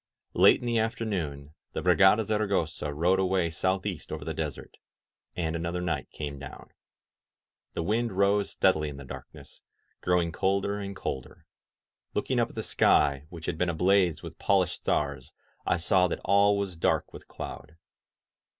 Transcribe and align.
Late 0.33 0.59
in 0.61 0.65
the 0.65 0.79
afternoon 0.79 1.53
the 1.73 1.81
Brigada 1.83 2.23
Zaragosa 2.23 2.91
rode 2.91 3.19
away 3.19 3.51
southeast 3.51 4.11
over 4.11 4.25
the 4.25 4.33
desert, 4.33 4.77
and 5.35 5.55
another 5.55 5.79
night 5.79 6.09
came 6.09 6.39
down. 6.39 6.71
The 7.75 7.83
wind 7.83 8.11
rose 8.13 8.49
steadily 8.49 8.89
in 8.89 8.97
the 8.97 9.05
darkness, 9.05 9.61
growing 10.01 10.31
colder 10.31 10.79
and 10.79 10.95
colder. 10.95 11.45
Looking 12.15 12.39
up 12.39 12.49
at 12.49 12.55
the 12.55 12.63
sky, 12.63 13.27
which 13.29 13.45
had 13.45 13.59
been 13.59 13.69
ablaze 13.69 14.23
with 14.23 14.39
polished 14.39 14.77
stars, 14.77 15.31
I 15.67 15.77
saw 15.77 16.07
that 16.07 16.21
all 16.25 16.57
was 16.57 16.75
dark 16.77 17.13
with 17.13 17.27
cloud. 17.27 17.75